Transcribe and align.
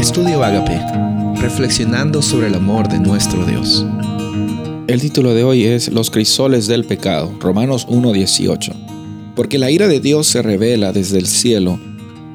Estudio 0.00 0.42
Agape, 0.42 0.80
reflexionando 1.42 2.22
sobre 2.22 2.46
el 2.46 2.54
amor 2.54 2.88
de 2.88 2.98
nuestro 2.98 3.44
Dios. 3.44 3.84
El 4.86 4.98
título 4.98 5.34
de 5.34 5.44
hoy 5.44 5.64
es 5.64 5.92
Los 5.92 6.10
crisoles 6.10 6.66
del 6.66 6.86
pecado, 6.86 7.36
Romanos 7.38 7.86
1:18. 7.86 8.72
Porque 9.36 9.58
la 9.58 9.70
ira 9.70 9.88
de 9.88 10.00
Dios 10.00 10.26
se 10.26 10.40
revela 10.40 10.94
desde 10.94 11.18
el 11.18 11.26
cielo 11.26 11.78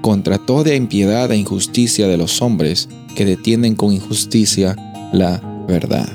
contra 0.02 0.38
toda 0.38 0.76
impiedad 0.76 1.32
e 1.32 1.38
injusticia 1.38 2.08
de 2.08 2.18
los 2.18 2.40
hombres 2.44 2.88
que 3.16 3.26
detienen 3.26 3.74
con 3.74 3.94
injusticia 3.94 4.76
la 5.12 5.42
verdad. 5.68 6.08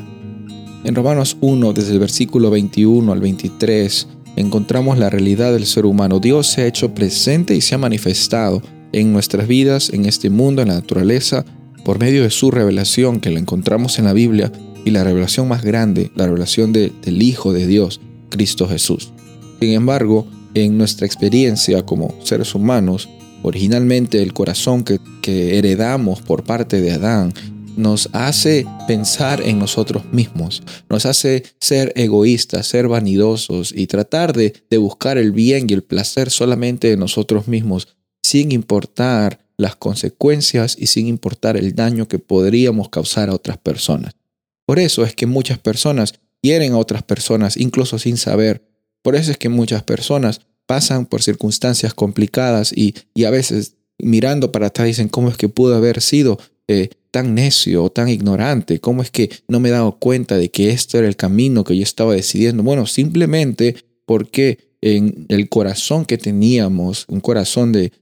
En 0.84 0.94
Romanos 0.94 1.36
1, 1.40 1.72
desde 1.72 1.94
el 1.94 1.98
versículo 1.98 2.50
21 2.50 3.12
al 3.12 3.18
23, 3.18 4.06
encontramos 4.36 4.98
la 4.98 5.10
realidad 5.10 5.52
del 5.52 5.66
ser 5.66 5.84
humano. 5.84 6.20
Dios 6.20 6.46
se 6.46 6.62
ha 6.62 6.66
hecho 6.68 6.94
presente 6.94 7.56
y 7.56 7.60
se 7.60 7.74
ha 7.74 7.78
manifestado 7.78 8.62
en 8.92 9.12
nuestras 9.12 9.46
vidas, 9.46 9.90
en 9.90 10.06
este 10.06 10.30
mundo, 10.30 10.62
en 10.62 10.68
la 10.68 10.74
naturaleza, 10.74 11.44
por 11.84 11.98
medio 11.98 12.22
de 12.22 12.30
su 12.30 12.50
revelación 12.50 13.20
que 13.20 13.30
la 13.30 13.40
encontramos 13.40 13.98
en 13.98 14.04
la 14.04 14.12
Biblia 14.12 14.52
y 14.84 14.90
la 14.90 15.04
revelación 15.04 15.48
más 15.48 15.62
grande, 15.62 16.10
la 16.14 16.26
revelación 16.26 16.72
del 16.72 17.22
Hijo 17.22 17.52
de 17.52 17.66
Dios, 17.66 18.00
Cristo 18.28 18.68
Jesús. 18.68 19.12
Sin 19.60 19.72
embargo, 19.72 20.26
en 20.54 20.78
nuestra 20.78 21.06
experiencia 21.06 21.84
como 21.84 22.14
seres 22.24 22.54
humanos, 22.54 23.08
originalmente 23.42 24.22
el 24.22 24.32
corazón 24.32 24.84
que, 24.84 24.98
que 25.22 25.58
heredamos 25.58 26.20
por 26.20 26.44
parte 26.44 26.80
de 26.80 26.92
Adán 26.92 27.32
nos 27.76 28.10
hace 28.12 28.66
pensar 28.86 29.40
en 29.42 29.58
nosotros 29.58 30.04
mismos, 30.12 30.62
nos 30.88 31.06
hace 31.06 31.44
ser 31.60 31.92
egoístas, 31.96 32.66
ser 32.66 32.88
vanidosos 32.88 33.72
y 33.74 33.86
tratar 33.86 34.32
de, 34.34 34.54
de 34.68 34.78
buscar 34.78 35.18
el 35.18 35.32
bien 35.32 35.66
y 35.68 35.74
el 35.74 35.82
placer 35.82 36.30
solamente 36.30 36.88
de 36.88 36.96
nosotros 36.96 37.48
mismos, 37.48 37.88
sin 38.22 38.52
importar 38.52 39.46
las 39.56 39.76
consecuencias 39.76 40.76
y 40.78 40.86
sin 40.86 41.06
importar 41.06 41.56
el 41.56 41.74
daño 41.74 42.08
que 42.08 42.18
podríamos 42.18 42.88
causar 42.88 43.28
a 43.28 43.34
otras 43.34 43.58
personas. 43.58 44.14
Por 44.66 44.78
eso 44.78 45.04
es 45.04 45.14
que 45.14 45.26
muchas 45.26 45.58
personas 45.58 46.14
quieren 46.42 46.72
a 46.72 46.78
otras 46.78 47.02
personas, 47.02 47.56
incluso 47.56 47.98
sin 47.98 48.16
saber. 48.16 48.62
Por 49.02 49.16
eso 49.16 49.30
es 49.30 49.36
que 49.36 49.48
muchas 49.48 49.82
personas 49.82 50.40
pasan 50.66 51.06
por 51.06 51.22
circunstancias 51.22 51.94
complicadas 51.94 52.72
y, 52.72 52.94
y 53.14 53.24
a 53.24 53.30
veces 53.30 53.74
mirando 53.98 54.52
para 54.52 54.68
atrás 54.68 54.86
dicen 54.86 55.08
cómo 55.08 55.28
es 55.28 55.36
que 55.36 55.48
pudo 55.48 55.74
haber 55.74 56.00
sido 56.00 56.38
eh, 56.68 56.90
tan 57.10 57.34
necio 57.34 57.84
o 57.84 57.90
tan 57.90 58.08
ignorante? 58.08 58.78
¿Cómo 58.80 59.02
es 59.02 59.10
que 59.10 59.30
no 59.48 59.60
me 59.60 59.68
he 59.68 59.72
dado 59.72 59.98
cuenta 59.98 60.38
de 60.38 60.50
que 60.50 60.70
esto 60.70 60.98
era 60.98 61.08
el 61.08 61.16
camino 61.16 61.64
que 61.64 61.76
yo 61.76 61.82
estaba 61.82 62.14
decidiendo? 62.14 62.62
Bueno, 62.62 62.86
simplemente 62.86 63.74
porque 64.06 64.69
en 64.82 65.26
el 65.28 65.48
corazón 65.48 66.04
que 66.04 66.18
teníamos, 66.18 67.04
un 67.08 67.20
corazón 67.20 67.72
de, 67.72 67.92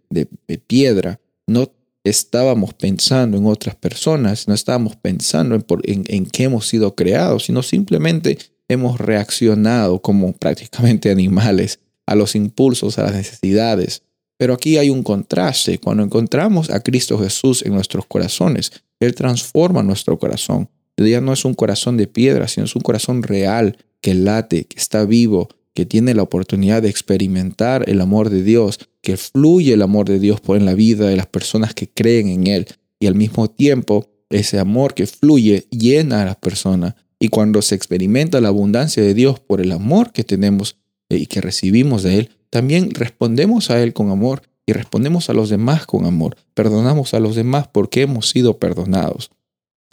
piedra, 0.67 1.20
no 1.47 1.70
estábamos 2.05 2.75
pensando 2.75 3.37
en 3.37 3.47
otras 3.47 3.75
personas, 3.75 4.48
no 4.48 4.55
estábamos 4.55 4.97
pensando 4.97 5.55
en, 5.55 5.65
en, 5.85 6.05
en 6.07 6.27
qué 6.27 6.45
hemos 6.45 6.67
sido 6.69 6.95
creados, 6.95 7.45
sino 7.45 7.62
simplemente 7.62 8.39
hemos 8.69 8.98
reaccionado 8.98 10.01
como 10.01 10.33
prácticamente 10.33 11.11
animales 11.11 11.81
a 12.07 12.15
los 12.15 12.35
impulsos, 12.35 12.98
a 12.98 13.03
las 13.03 13.15
necesidades. 13.15 14.03
Pero 14.39 14.55
aquí 14.55 14.79
hay 14.79 14.89
un 14.89 15.03
contraste. 15.03 15.79
Cuando 15.79 16.05
encontramos 16.05 16.70
a 16.70 16.81
Cristo 16.81 17.19
Jesús 17.19 17.63
en 17.67 17.75
nuestros 17.75 18.07
corazones, 18.07 18.73
Él 19.01 19.15
transforma 19.15 19.83
nuestro 19.83 20.19
corazón. 20.19 20.70
Ya 20.97 21.20
no 21.20 21.33
es 21.33 21.45
un 21.45 21.55
corazón 21.55 21.97
de 21.97 22.07
piedra, 22.07 22.48
sino 22.48 22.65
es 22.65 22.75
un 22.75 22.83
corazón 22.83 23.23
real 23.23 23.77
que 24.01 24.15
late, 24.15 24.65
que 24.65 24.79
está 24.79 25.05
vivo, 25.05 25.48
que 25.79 25.87
tiene 25.87 26.12
la 26.12 26.25
oportunidad 26.25 26.83
de 26.83 26.89
experimentar 26.89 27.89
el 27.89 28.01
amor 28.01 28.31
de 28.31 28.43
Dios, 28.43 28.81
que 29.01 29.17
fluye 29.17 29.75
el 29.75 29.83
amor 29.83 30.09
de 30.09 30.19
Dios 30.19 30.41
por 30.41 30.57
en 30.57 30.65
la 30.65 30.75
vida 30.75 31.07
de 31.07 31.15
las 31.15 31.29
personas 31.29 31.73
que 31.73 31.89
creen 31.89 32.27
en 32.27 32.48
Él. 32.48 32.67
Y 32.98 33.07
al 33.07 33.15
mismo 33.15 33.48
tiempo, 33.48 34.11
ese 34.29 34.59
amor 34.59 34.95
que 34.95 35.07
fluye 35.07 35.69
llena 35.70 36.23
a 36.23 36.25
las 36.25 36.35
personas. 36.35 36.97
Y 37.20 37.29
cuando 37.29 37.62
se 37.62 37.77
experimenta 37.77 38.41
la 38.41 38.48
abundancia 38.48 39.05
de 39.05 39.14
Dios 39.14 39.39
por 39.39 39.61
el 39.61 39.70
amor 39.70 40.11
que 40.11 40.25
tenemos 40.25 40.79
y 41.08 41.27
que 41.27 41.41
recibimos 41.41 42.02
de 42.02 42.19
Él, 42.19 42.31
también 42.51 42.91
respondemos 42.91 43.70
a 43.70 43.81
Él 43.81 43.92
con 43.92 44.11
amor 44.11 44.42
y 44.67 44.73
respondemos 44.73 45.31
a 45.31 45.33
los 45.33 45.48
demás 45.48 45.86
con 45.86 46.07
amor. 46.07 46.36
Perdonamos 46.55 47.14
a 47.14 47.20
los 47.20 47.36
demás 47.36 47.69
porque 47.69 48.02
hemos 48.02 48.29
sido 48.31 48.58
perdonados. 48.58 49.31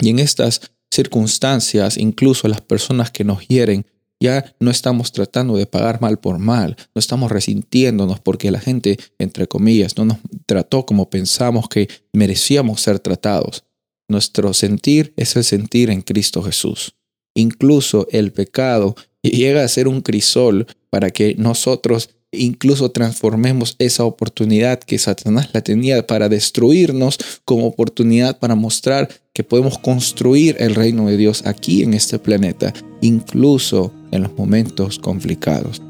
Y 0.00 0.08
en 0.08 0.18
estas 0.18 0.62
circunstancias, 0.90 1.96
incluso 1.96 2.48
las 2.48 2.60
personas 2.60 3.12
que 3.12 3.22
nos 3.22 3.46
hieren, 3.46 3.86
ya 4.20 4.54
no 4.60 4.70
estamos 4.70 5.12
tratando 5.12 5.56
de 5.56 5.66
pagar 5.66 6.00
mal 6.00 6.18
por 6.18 6.38
mal, 6.38 6.76
no 6.94 6.98
estamos 6.98 7.30
resintiéndonos 7.30 8.20
porque 8.20 8.50
la 8.50 8.60
gente, 8.60 8.98
entre 9.18 9.46
comillas, 9.46 9.96
no 9.96 10.04
nos 10.04 10.18
trató 10.46 10.86
como 10.86 11.10
pensamos 11.10 11.68
que 11.68 11.88
merecíamos 12.12 12.80
ser 12.80 12.98
tratados. 12.98 13.64
Nuestro 14.08 14.54
sentir 14.54 15.12
es 15.16 15.36
el 15.36 15.44
sentir 15.44 15.90
en 15.90 16.02
Cristo 16.02 16.42
Jesús. 16.42 16.94
Incluso 17.34 18.06
el 18.10 18.32
pecado 18.32 18.94
llega 19.22 19.64
a 19.64 19.68
ser 19.68 19.88
un 19.88 20.00
crisol 20.00 20.66
para 20.90 21.10
que 21.10 21.34
nosotros 21.36 22.10
incluso 22.36 22.90
transformemos 22.90 23.76
esa 23.78 24.04
oportunidad 24.04 24.78
que 24.80 24.98
Satanás 24.98 25.50
la 25.52 25.60
tenía 25.62 26.06
para 26.06 26.28
destruirnos 26.28 27.18
como 27.44 27.66
oportunidad 27.66 28.38
para 28.38 28.54
mostrar 28.54 29.08
que 29.32 29.44
podemos 29.44 29.78
construir 29.78 30.56
el 30.60 30.74
reino 30.74 31.06
de 31.06 31.16
Dios 31.16 31.42
aquí 31.46 31.82
en 31.82 31.94
este 31.94 32.18
planeta, 32.18 32.72
incluso 33.00 33.92
en 34.10 34.22
los 34.22 34.36
momentos 34.36 34.98
complicados. 34.98 35.82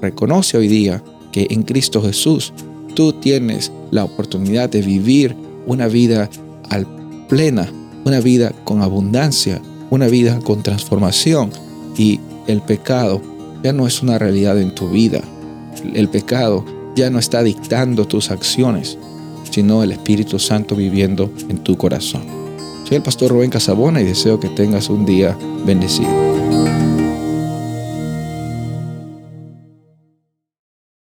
Reconoce 0.00 0.56
hoy 0.56 0.68
día 0.68 1.02
que 1.32 1.46
en 1.50 1.62
Cristo 1.62 2.02
Jesús 2.02 2.52
tú 2.94 3.12
tienes 3.12 3.72
la 3.90 4.04
oportunidad 4.04 4.70
de 4.70 4.82
vivir 4.82 5.34
una 5.66 5.88
vida 5.88 6.30
al 6.70 6.86
plena, 7.28 7.70
una 8.04 8.20
vida 8.20 8.52
con 8.64 8.82
abundancia, 8.82 9.60
una 9.90 10.06
vida 10.06 10.38
con 10.40 10.62
transformación 10.62 11.50
y 11.96 12.20
el 12.46 12.60
pecado 12.60 13.20
ya 13.62 13.72
no 13.72 13.86
es 13.86 14.02
una 14.02 14.18
realidad 14.18 14.60
en 14.60 14.74
tu 14.74 14.88
vida 14.90 15.22
el 15.94 16.08
pecado 16.08 16.64
ya 16.94 17.10
no 17.10 17.18
está 17.18 17.42
dictando 17.42 18.06
tus 18.06 18.30
acciones, 18.30 18.98
sino 19.50 19.82
el 19.82 19.92
Espíritu 19.92 20.38
Santo 20.38 20.76
viviendo 20.76 21.30
en 21.48 21.58
tu 21.58 21.76
corazón. 21.76 22.22
Soy 22.84 22.96
el 22.96 23.02
pastor 23.02 23.30
Rubén 23.30 23.50
Casabona 23.50 24.00
y 24.00 24.04
deseo 24.04 24.38
que 24.38 24.48
tengas 24.48 24.88
un 24.88 25.06
día 25.06 25.36
bendecido. 25.64 26.63